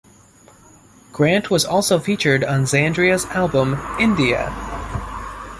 [1.13, 4.49] Grant was also featured on Xandria's album "India".